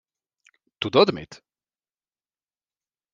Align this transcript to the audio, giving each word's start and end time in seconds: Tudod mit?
Tudod 0.77 1.11
mit? 1.11 1.43